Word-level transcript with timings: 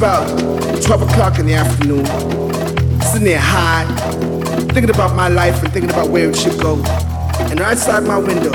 about 0.00 0.26
12 0.82 1.02
o'clock 1.02 1.38
in 1.38 1.44
the 1.44 1.52
afternoon, 1.52 2.06
sitting 3.02 3.26
there 3.26 3.38
high, 3.38 3.84
thinking 4.72 4.88
about 4.88 5.14
my 5.14 5.28
life 5.28 5.62
and 5.62 5.70
thinking 5.74 5.90
about 5.90 6.08
where 6.08 6.30
it 6.30 6.36
should 6.36 6.58
go. 6.58 6.76
And 7.50 7.60
right 7.60 7.72
outside 7.72 8.04
my 8.04 8.16
window, 8.16 8.52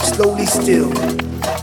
slowly 0.00 0.46
still, 0.46 0.88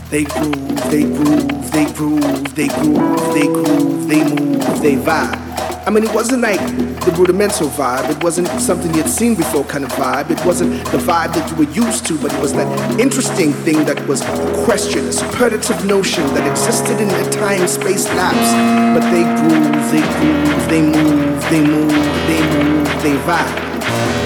they 0.08 0.24
groove, 0.24 0.90
they 0.90 1.02
groove, 1.02 1.70
they 1.72 1.92
groove, 1.92 2.54
they 2.54 2.68
groove, 2.68 3.34
they 3.34 3.46
groove, 3.48 4.08
they 4.08 4.24
move, 4.24 4.80
they 4.80 4.96
vibe. 4.96 5.41
I 5.84 5.90
mean, 5.90 6.04
it 6.04 6.14
wasn't 6.14 6.42
like 6.42 6.60
the 7.04 7.12
rudimental 7.18 7.68
vibe. 7.68 8.08
It 8.08 8.22
wasn't 8.22 8.46
something 8.60 8.94
you'd 8.94 9.08
seen 9.08 9.34
before 9.34 9.64
kind 9.64 9.84
of 9.84 9.90
vibe. 9.92 10.30
It 10.30 10.38
wasn't 10.46 10.72
the 10.92 10.98
vibe 10.98 11.34
that 11.34 11.50
you 11.50 11.56
were 11.56 11.72
used 11.72 12.06
to, 12.06 12.16
but 12.18 12.32
it 12.32 12.40
was 12.40 12.52
that 12.52 12.68
interesting 13.00 13.52
thing 13.66 13.84
that 13.86 13.98
was 14.06 14.22
a 14.22 14.64
question, 14.64 15.08
a 15.08 15.12
superlative 15.12 15.84
notion 15.84 16.24
that 16.34 16.48
existed 16.48 17.00
in 17.00 17.08
the 17.08 17.28
time-space 17.30 18.06
lapse. 18.14 18.52
But 18.94 19.02
they 19.10 19.26
groove, 19.42 19.74
they 19.90 20.06
groove, 20.22 20.62
they 20.70 20.82
move, 20.86 21.42
they 21.50 21.62
move, 21.66 21.90
they 22.30 22.40
move, 22.54 22.86
they 23.02 23.16
vibe. 23.26 23.50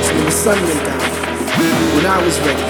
So 0.05 0.12
when 0.12 0.25
the 0.26 0.37
sun 0.37 0.61
went 0.61 0.85
down, 0.85 1.00
when 1.97 2.05
I 2.05 2.20
was 2.20 2.37
ready, 2.44 2.69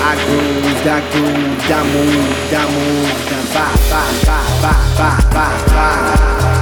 I 0.00 0.16
grooved, 0.24 0.88
I 0.88 1.04
grooved, 1.12 1.68
I 1.68 1.84
moved, 1.92 2.48
I 2.48 2.64
moved, 2.64 3.28
I 3.28 3.44
vibe, 3.52 3.76
vibe, 3.92 4.24
vibe, 4.24 4.88
vibe, 4.96 5.20
vibe, 5.36 5.68
vibe, 5.68 6.53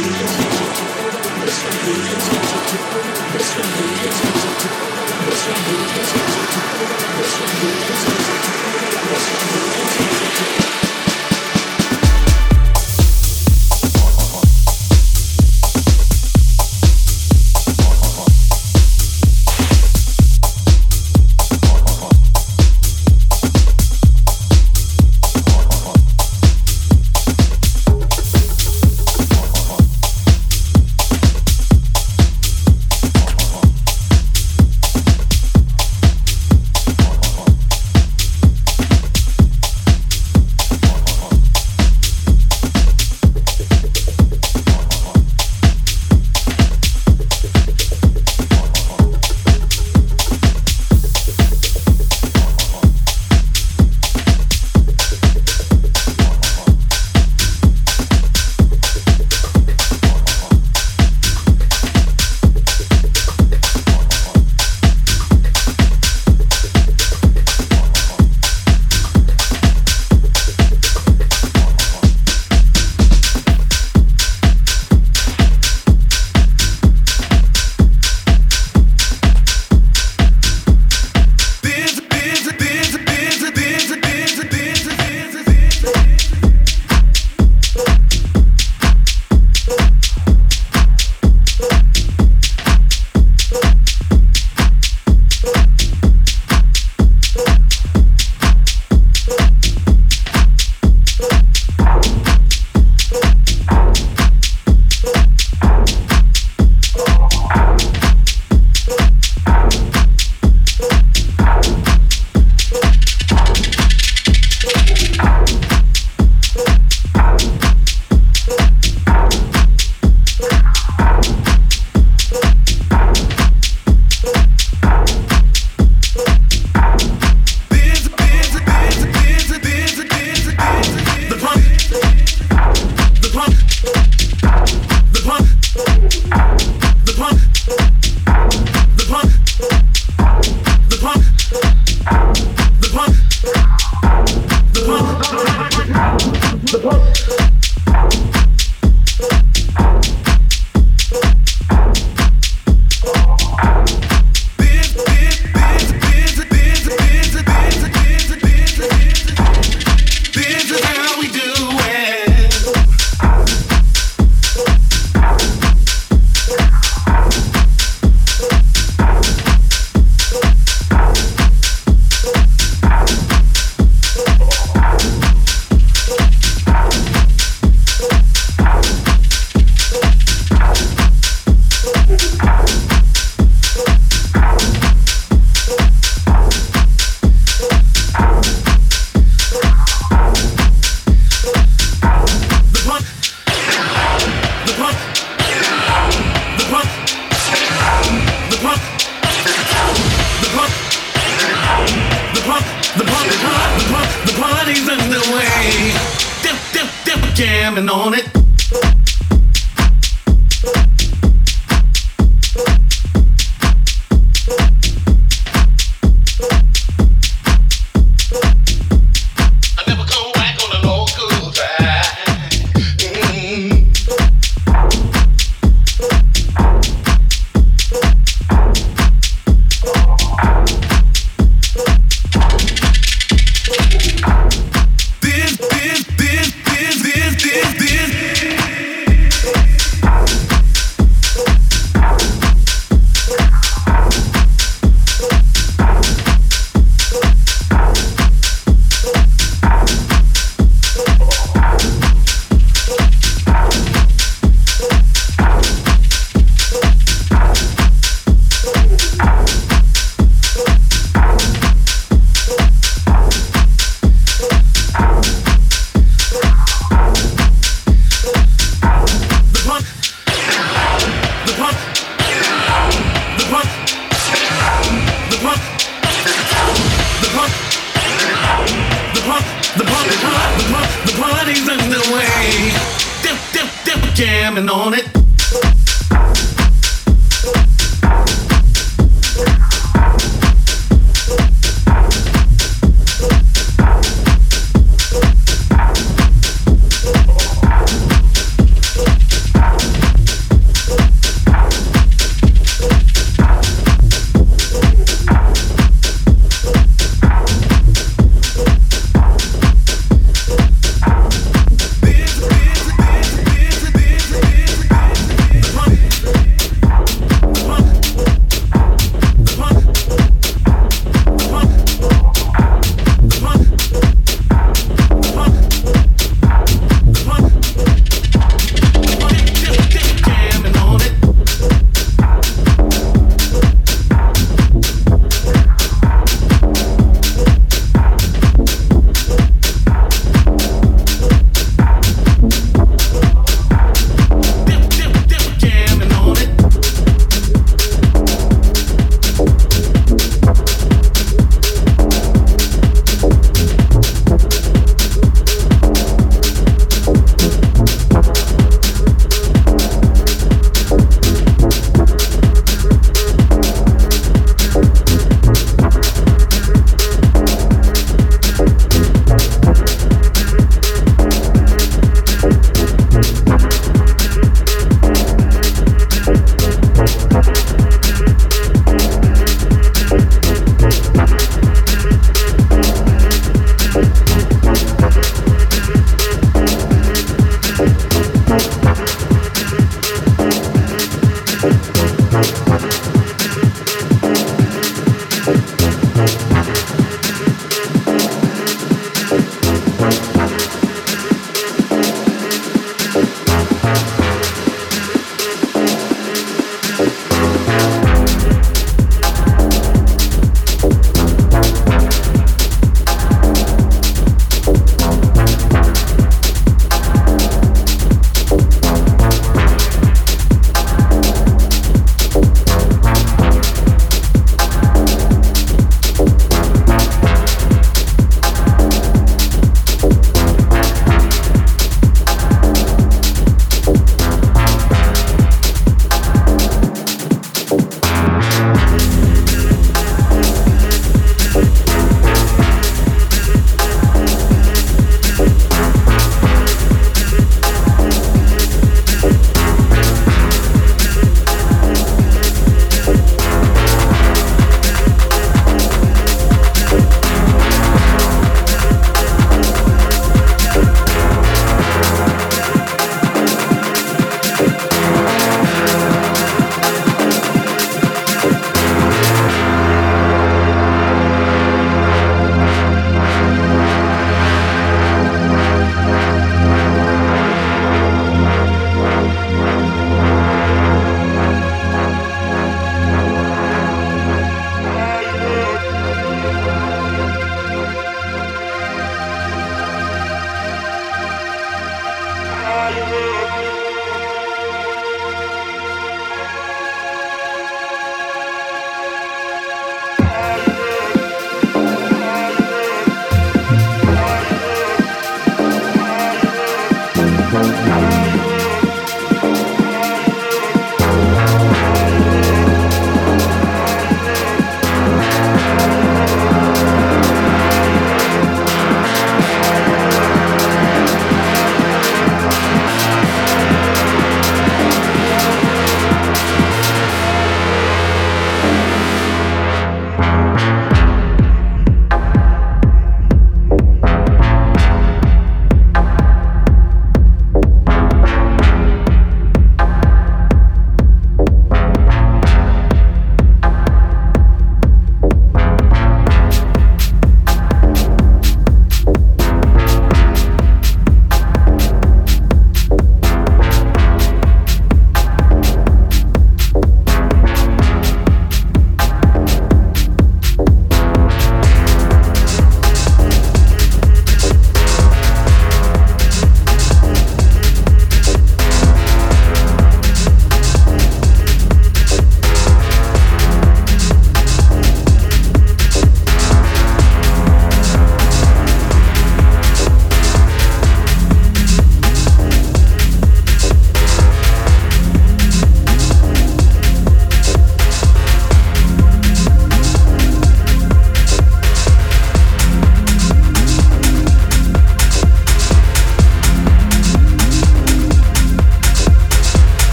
jamming 0.00 0.14
on 7.04 7.09